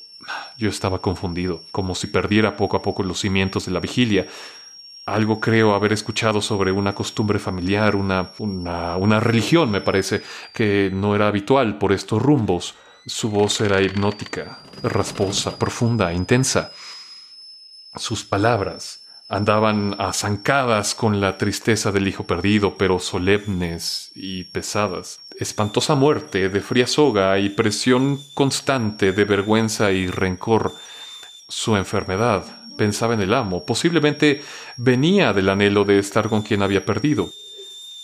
Yo 0.57 0.69
estaba 0.69 1.01
confundido, 1.01 1.61
como 1.71 1.93
si 1.93 2.07
perdiera 2.07 2.57
poco 2.57 2.77
a 2.77 2.81
poco 2.81 3.03
los 3.03 3.19
cimientos 3.19 3.65
de 3.65 3.71
la 3.71 3.79
vigilia. 3.79 4.27
Algo 5.05 5.39
creo 5.39 5.75
haber 5.75 5.93
escuchado 5.93 6.41
sobre 6.41 6.71
una 6.71 6.95
costumbre 6.95 7.37
familiar, 7.37 7.95
una, 7.95 8.31
una, 8.39 9.19
religión, 9.19 9.69
me 9.69 9.81
parece, 9.81 10.23
que 10.51 10.89
no 10.91 11.15
era 11.15 11.27
habitual 11.27 11.77
por 11.77 11.93
estos 11.93 12.19
rumbos. 12.19 12.73
Su 13.05 13.29
voz 13.29 13.61
era 13.61 13.83
hipnótica, 13.83 14.59
rasposa, 14.81 15.59
profunda, 15.59 16.11
intensa. 16.11 16.71
Sus 17.95 18.23
palabras 18.23 19.04
andaban 19.27 19.95
azancadas 19.99 20.93
con 20.93 21.19
la 21.19 21.37
tristeza 21.37 21.91
del 21.91 22.07
hijo 22.07 22.25
perdido, 22.25 22.75
pero 22.77 22.99
solemnes 22.99 24.11
y 24.15 24.45
pesadas. 24.45 25.19
Espantosa 25.39 25.95
muerte 25.95 26.49
de 26.49 26.61
fría 26.61 26.87
soga 26.87 27.37
y 27.39 27.49
presión 27.49 28.21
constante 28.33 29.11
de 29.11 29.25
vergüenza 29.25 29.91
y 29.91 30.07
rencor. 30.07 30.73
Su 31.47 31.75
enfermedad, 31.75 32.43
pensaba 32.77 33.13
en 33.13 33.21
el 33.21 33.33
amo, 33.33 33.65
posiblemente 33.65 34.43
venía 34.77 35.33
del 35.33 35.49
anhelo 35.49 35.83
de 35.83 35.99
estar 35.99 36.29
con 36.29 36.41
quien 36.41 36.61
había 36.61 36.85
perdido. 36.85 37.31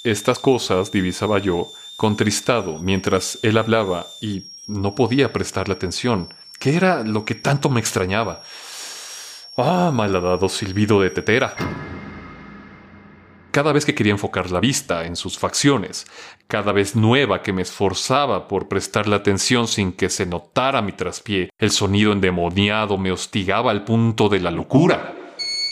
Estas 0.03 0.39
cosas 0.39 0.91
divisaba 0.91 1.37
yo, 1.39 1.71
contristado, 1.95 2.79
mientras 2.79 3.37
él 3.43 3.57
hablaba, 3.57 4.07
y 4.21 4.47
no 4.67 4.95
podía 4.95 5.31
prestarle 5.31 5.75
atención. 5.75 6.33
¿Qué 6.59 6.75
era 6.75 7.03
lo 7.03 7.25
que 7.25 7.35
tanto 7.35 7.69
me 7.69 7.79
extrañaba? 7.79 8.43
Ah, 9.63 9.91
malhadado 9.93 10.49
silbido 10.49 11.01
de 11.01 11.11
tetera. 11.11 11.53
cada 13.51 13.73
vez 13.73 13.85
que 13.85 13.93
quería 13.93 14.13
enfocar 14.13 14.49
la 14.49 14.59
vista 14.59 15.05
en 15.05 15.15
sus 15.15 15.37
facciones, 15.37 16.07
cada 16.47 16.71
vez 16.71 16.95
nueva 16.95 17.43
que 17.43 17.53
me 17.53 17.61
esforzaba 17.61 18.47
por 18.47 18.67
prestarle 18.67 19.15
atención 19.15 19.67
sin 19.67 19.91
que 19.91 20.09
se 20.09 20.25
notara 20.25 20.81
mi 20.81 20.93
traspié, 20.93 21.51
el 21.59 21.69
sonido 21.69 22.11
endemoniado 22.11 22.97
me 22.97 23.11
hostigaba 23.11 23.69
al 23.69 23.83
punto 23.83 24.29
de 24.29 24.39
la 24.39 24.49
locura. 24.49 25.13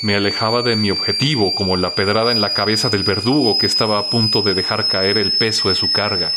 Me 0.03 0.15
alejaba 0.15 0.61
de 0.61 0.75
mi 0.75 0.91
objetivo 0.91 1.51
como 1.57 1.75
la 1.75 1.95
pedrada 1.95 2.31
en 2.31 2.41
la 2.41 2.53
cabeza 2.53 2.89
del 2.89 3.03
verdugo 3.03 3.57
que 3.57 3.65
estaba 3.65 3.97
a 3.97 4.09
punto 4.11 4.43
de 4.43 4.53
dejar 4.53 4.87
caer 4.87 5.17
el 5.17 5.35
peso 5.35 5.69
de 5.69 5.75
su 5.75 5.91
carga. 5.91 6.31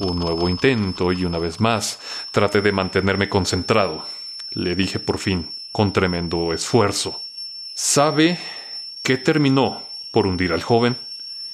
Un 0.00 0.18
nuevo 0.18 0.50
intento 0.50 1.12
y 1.12 1.24
una 1.24 1.38
vez 1.38 1.60
más 1.60 1.98
traté 2.30 2.60
de 2.60 2.72
mantenerme 2.72 3.30
concentrado. 3.30 4.04
Le 4.50 4.74
dije 4.74 4.98
por 4.98 5.18
fin, 5.18 5.48
con 5.72 5.92
tremendo 5.92 6.52
esfuerzo. 6.52 7.20
¿Sabe 7.74 8.38
qué 9.02 9.16
terminó 9.16 9.82
por 10.12 10.26
hundir 10.26 10.52
al 10.52 10.62
joven? 10.62 10.96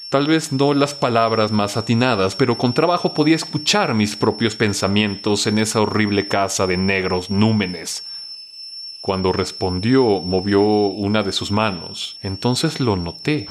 Tal 0.09 0.25
vez 0.25 0.53
no 0.53 0.73
las 0.73 0.93
palabras 0.93 1.51
más 1.51 1.75
atinadas, 1.75 2.35
pero 2.35 2.57
con 2.57 2.73
trabajo 2.73 3.13
podía 3.13 3.35
escuchar 3.35 3.93
mis 3.93 4.15
propios 4.15 4.55
pensamientos 4.55 5.47
en 5.47 5.57
esa 5.57 5.81
horrible 5.81 6.29
casa 6.29 6.65
de 6.65 6.77
negros 6.77 7.29
númenes. 7.29 8.05
Cuando 9.01 9.33
respondió, 9.33 10.21
movió 10.21 10.61
una 10.61 11.23
de 11.23 11.33
sus 11.33 11.51
manos. 11.51 12.17
Entonces 12.21 12.79
lo 12.79 12.95
noté. 12.95 13.47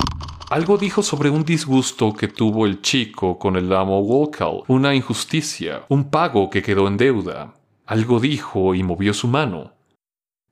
Algo 0.49 0.79
dijo 0.79 1.03
sobre 1.03 1.29
un 1.29 1.45
disgusto 1.45 2.15
que 2.15 2.29
tuvo 2.29 2.67
el 2.67 2.81
chico 2.81 3.39
con 3.39 3.57
el 3.57 3.73
amo 3.73 4.03
Wolcall, 4.03 4.63
una 4.69 4.95
injusticia, 4.95 5.85
un 5.89 6.09
pago 6.09 6.49
que 6.49 6.63
quedó 6.63 6.89
en 6.89 6.97
deuda. 6.97 7.55
Algo 7.85 8.19
dijo 8.19 8.75
y 8.75 8.83
movió 8.83 9.13
su 9.13 9.29
mano. 9.29 9.76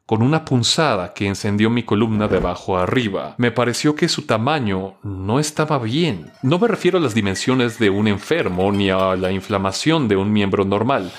Con 0.06 0.22
una 0.22 0.44
punzada 0.44 1.14
que 1.14 1.26
encendió 1.26 1.70
mi 1.70 1.82
columna 1.82 2.28
de 2.28 2.36
abajo 2.36 2.76
a 2.76 2.82
arriba, 2.82 3.34
me 3.38 3.50
pareció 3.50 3.94
que 3.94 4.08
su 4.08 4.22
tamaño 4.22 4.98
no 5.02 5.40
estaba 5.40 5.78
bien. 5.78 6.30
No 6.42 6.58
me 6.58 6.68
refiero 6.68 6.98
a 6.98 7.00
las 7.00 7.14
dimensiones 7.14 7.78
de 7.78 7.88
un 7.88 8.06
enfermo 8.06 8.70
ni 8.70 8.90
a 8.90 9.16
la 9.16 9.32
inflamación 9.32 10.08
de 10.08 10.16
un 10.16 10.32
miembro 10.32 10.64
normal. 10.64 11.10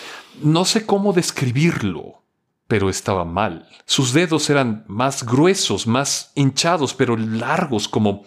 No 0.43 0.65
sé 0.65 0.85
cómo 0.85 1.13
describirlo 1.13 2.25
pero 2.67 2.89
estaba 2.89 3.25
mal. 3.25 3.67
Sus 3.85 4.13
dedos 4.13 4.49
eran 4.49 4.85
más 4.87 5.23
gruesos, 5.23 5.87
más 5.87 6.31
hinchados, 6.35 6.93
pero 6.93 7.15
largos 7.15 7.87
como 7.87 8.23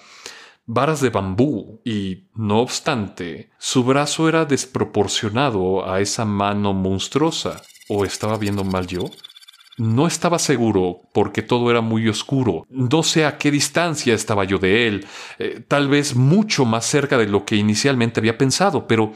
varas 0.66 1.00
de 1.00 1.10
bambú, 1.10 1.80
y, 1.84 2.28
no 2.34 2.60
obstante, 2.60 3.50
su 3.58 3.84
brazo 3.84 4.28
era 4.28 4.44
desproporcionado 4.44 5.90
a 5.90 6.00
esa 6.00 6.24
mano 6.24 6.72
monstruosa. 6.72 7.62
¿O 7.88 8.04
estaba 8.04 8.36
viendo 8.36 8.64
mal 8.64 8.86
yo? 8.86 9.10
No 9.78 10.08
estaba 10.08 10.40
seguro 10.40 11.02
porque 11.14 11.40
todo 11.40 11.70
era 11.70 11.80
muy 11.80 12.08
oscuro. 12.08 12.66
No 12.68 13.04
sé 13.04 13.25
a 13.25 13.38
qué 13.38 13.52
distancia 13.52 14.12
estaba 14.12 14.42
yo 14.42 14.58
de 14.58 14.88
él, 14.88 15.06
eh, 15.38 15.62
tal 15.66 15.88
vez 15.88 16.16
mucho 16.16 16.64
más 16.64 16.85
cerca 16.85 17.16
de 17.16 17.28
lo 17.28 17.44
que 17.44 17.54
inicialmente 17.54 18.18
había 18.18 18.37
pensado, 18.37 18.88
pero 18.88 19.12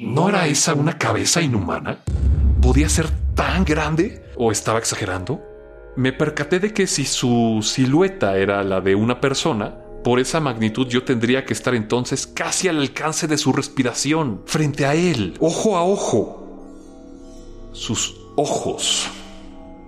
¿no 0.00 0.28
era 0.28 0.48
esa 0.48 0.74
una 0.74 0.98
cabeza 0.98 1.40
inhumana? 1.40 2.00
¿Podía 2.60 2.88
ser 2.88 3.10
tan 3.36 3.64
grande? 3.64 4.24
¿O 4.36 4.50
estaba 4.50 4.80
exagerando? 4.80 5.40
Me 5.94 6.12
percaté 6.12 6.58
de 6.58 6.72
que 6.72 6.88
si 6.88 7.04
su 7.04 7.60
silueta 7.62 8.36
era 8.38 8.64
la 8.64 8.80
de 8.80 8.96
una 8.96 9.20
persona, 9.20 9.76
por 10.02 10.18
esa 10.18 10.40
magnitud 10.40 10.88
yo 10.88 11.04
tendría 11.04 11.44
que 11.44 11.52
estar 11.52 11.76
entonces 11.76 12.26
casi 12.26 12.66
al 12.66 12.80
alcance 12.80 13.28
de 13.28 13.38
su 13.38 13.52
respiración, 13.52 14.42
frente 14.46 14.84
a 14.84 14.96
él, 14.96 15.34
ojo 15.38 15.76
a 15.76 15.84
ojo. 15.84 16.40
Sus 17.72 18.21
ojos. 18.36 19.08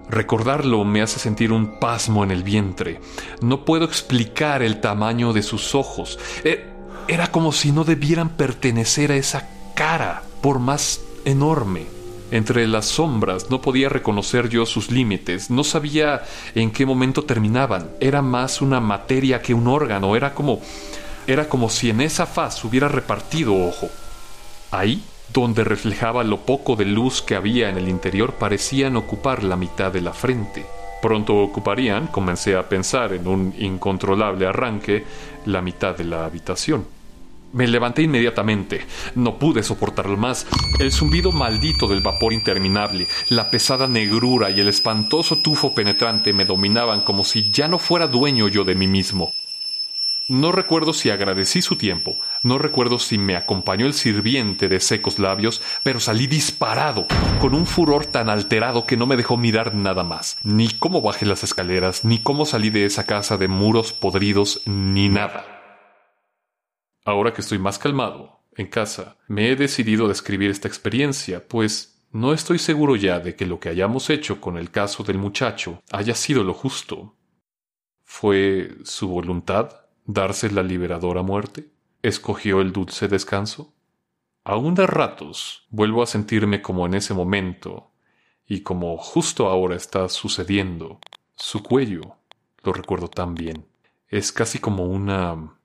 Recordarlo 0.08 0.84
me 0.84 1.02
hace 1.02 1.18
sentir 1.18 1.52
un 1.52 1.78
pasmo 1.78 2.24
en 2.24 2.30
el 2.30 2.42
vientre. 2.42 3.00
No 3.40 3.64
puedo 3.64 3.84
explicar 3.84 4.62
el 4.62 4.80
tamaño 4.80 5.32
de 5.32 5.42
sus 5.42 5.74
ojos. 5.74 6.18
E, 6.44 6.66
era 7.08 7.28
como 7.28 7.52
si 7.52 7.72
no 7.72 7.84
debieran 7.84 8.30
pertenecer 8.30 9.12
a 9.12 9.16
esa 9.16 9.48
cara, 9.74 10.22
por 10.40 10.58
más 10.58 11.00
enorme. 11.24 11.86
Entre 12.30 12.66
las 12.66 12.86
sombras 12.86 13.50
no 13.50 13.60
podía 13.60 13.88
reconocer 13.88 14.48
yo 14.48 14.66
sus 14.66 14.90
límites, 14.90 15.50
no 15.50 15.62
sabía 15.62 16.22
en 16.54 16.70
qué 16.70 16.84
momento 16.86 17.24
terminaban. 17.24 17.90
Era 18.00 18.22
más 18.22 18.60
una 18.60 18.80
materia 18.80 19.40
que 19.40 19.54
un 19.54 19.68
órgano, 19.68 20.16
era 20.16 20.34
como 20.34 20.60
era 21.26 21.48
como 21.48 21.70
si 21.70 21.88
en 21.90 22.00
esa 22.02 22.26
faz 22.26 22.62
hubiera 22.64 22.88
repartido 22.88 23.54
ojo. 23.54 23.88
Ahí, 24.70 25.02
donde 25.32 25.64
reflejaba 25.64 26.24
lo 26.24 26.40
poco 26.40 26.76
de 26.76 26.84
luz 26.84 27.22
que 27.22 27.34
había 27.34 27.68
en 27.68 27.76
el 27.76 27.88
interior, 27.88 28.34
parecían 28.34 28.96
ocupar 28.96 29.42
la 29.42 29.56
mitad 29.56 29.92
de 29.92 30.00
la 30.00 30.12
frente. 30.12 30.66
Pronto 31.02 31.36
ocuparían, 31.36 32.06
comencé 32.06 32.56
a 32.56 32.68
pensar 32.68 33.12
en 33.12 33.26
un 33.26 33.54
incontrolable 33.58 34.46
arranque, 34.46 35.04
la 35.46 35.60
mitad 35.60 35.96
de 35.96 36.04
la 36.04 36.24
habitación. 36.24 36.86
Me 37.52 37.68
levanté 37.68 38.02
inmediatamente. 38.02 38.84
No 39.14 39.38
pude 39.38 39.62
soportarlo 39.62 40.16
más. 40.16 40.46
El 40.80 40.90
zumbido 40.90 41.30
maldito 41.30 41.86
del 41.86 42.00
vapor 42.00 42.32
interminable, 42.32 43.06
la 43.28 43.48
pesada 43.48 43.86
negrura 43.86 44.50
y 44.50 44.58
el 44.58 44.68
espantoso 44.68 45.38
tufo 45.38 45.72
penetrante 45.72 46.32
me 46.32 46.44
dominaban 46.44 47.02
como 47.02 47.22
si 47.22 47.50
ya 47.52 47.68
no 47.68 47.78
fuera 47.78 48.08
dueño 48.08 48.48
yo 48.48 48.64
de 48.64 48.74
mí 48.74 48.88
mismo. 48.88 49.32
No 50.26 50.52
recuerdo 50.52 50.94
si 50.94 51.10
agradecí 51.10 51.60
su 51.60 51.76
tiempo, 51.76 52.16
no 52.42 52.56
recuerdo 52.56 52.98
si 52.98 53.18
me 53.18 53.36
acompañó 53.36 53.84
el 53.84 53.92
sirviente 53.92 54.68
de 54.68 54.80
secos 54.80 55.18
labios, 55.18 55.60
pero 55.82 56.00
salí 56.00 56.26
disparado, 56.26 57.06
con 57.42 57.54
un 57.54 57.66
furor 57.66 58.06
tan 58.06 58.30
alterado 58.30 58.86
que 58.86 58.96
no 58.96 59.04
me 59.04 59.16
dejó 59.16 59.36
mirar 59.36 59.74
nada 59.74 60.02
más, 60.02 60.38
ni 60.42 60.68
cómo 60.68 61.02
bajé 61.02 61.26
las 61.26 61.44
escaleras, 61.44 62.06
ni 62.06 62.22
cómo 62.22 62.46
salí 62.46 62.70
de 62.70 62.86
esa 62.86 63.04
casa 63.04 63.36
de 63.36 63.48
muros 63.48 63.92
podridos, 63.92 64.62
ni 64.64 65.10
nada. 65.10 65.44
Ahora 67.04 67.34
que 67.34 67.42
estoy 67.42 67.58
más 67.58 67.78
calmado, 67.78 68.40
en 68.56 68.68
casa, 68.68 69.18
me 69.28 69.50
he 69.50 69.56
decidido 69.56 70.06
a 70.06 70.08
describir 70.08 70.50
esta 70.50 70.68
experiencia, 70.68 71.46
pues 71.46 72.02
no 72.12 72.32
estoy 72.32 72.58
seguro 72.58 72.96
ya 72.96 73.20
de 73.20 73.36
que 73.36 73.44
lo 73.44 73.60
que 73.60 73.68
hayamos 73.68 74.08
hecho 74.08 74.40
con 74.40 74.56
el 74.56 74.70
caso 74.70 75.02
del 75.02 75.18
muchacho 75.18 75.82
haya 75.92 76.14
sido 76.14 76.44
lo 76.44 76.54
justo. 76.54 77.14
¿Fue 78.04 78.76
su 78.84 79.08
voluntad 79.08 79.83
darse 80.04 80.50
la 80.50 80.62
liberadora 80.62 81.22
muerte? 81.22 81.70
¿Escogió 82.02 82.60
el 82.60 82.72
dulce 82.72 83.08
descanso? 83.08 83.74
Aún 84.44 84.74
de 84.74 84.86
ratos 84.86 85.66
vuelvo 85.70 86.02
a 86.02 86.06
sentirme 86.06 86.60
como 86.60 86.86
en 86.86 86.94
ese 86.94 87.14
momento, 87.14 87.92
y 88.46 88.60
como 88.60 88.96
justo 88.98 89.48
ahora 89.48 89.76
está 89.76 90.08
sucediendo. 90.08 91.00
Su 91.34 91.62
cuello, 91.62 92.16
lo 92.62 92.72
recuerdo 92.72 93.08
tan 93.08 93.34
bien, 93.34 93.66
es 94.08 94.32
casi 94.32 94.58
como 94.58 94.84
una 94.84 95.56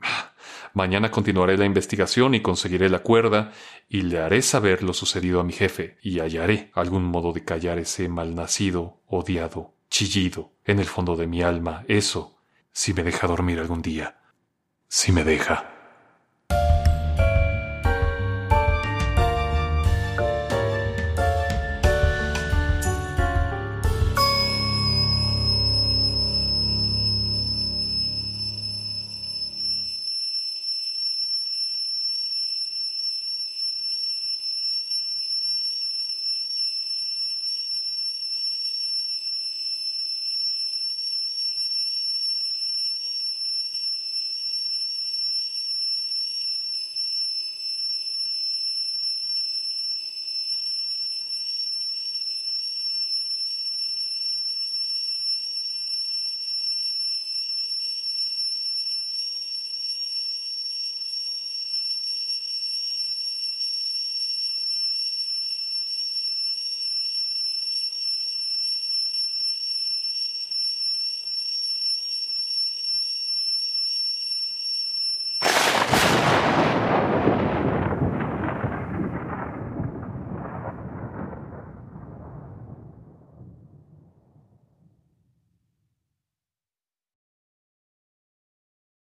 Mañana 0.74 1.10
continuaré 1.10 1.58
la 1.58 1.66
investigación 1.66 2.34
y 2.34 2.40
conseguiré 2.40 2.88
la 2.88 3.00
cuerda 3.00 3.52
y 3.88 4.02
le 4.02 4.18
haré 4.18 4.42
saber 4.42 4.82
lo 4.82 4.94
sucedido 4.94 5.40
a 5.40 5.44
mi 5.44 5.52
jefe 5.52 5.98
y 6.02 6.20
hallaré 6.20 6.70
algún 6.74 7.04
modo 7.04 7.32
de 7.32 7.44
callar 7.44 7.78
ese 7.78 8.08
malnacido, 8.08 9.00
odiado, 9.06 9.74
chillido 9.90 10.52
en 10.64 10.78
el 10.78 10.86
fondo 10.86 11.16
de 11.16 11.26
mi 11.26 11.42
alma. 11.42 11.84
Eso, 11.88 12.38
si 12.72 12.94
me 12.94 13.02
deja 13.02 13.26
dormir 13.26 13.60
algún 13.60 13.82
día. 13.82 14.18
Si 14.88 15.12
me 15.12 15.24
deja. 15.24 15.81